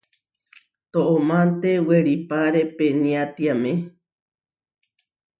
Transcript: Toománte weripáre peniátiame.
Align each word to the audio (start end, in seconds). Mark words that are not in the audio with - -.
Toománte 0.91 1.71
weripáre 1.89 2.61
peniátiame. 2.77 3.73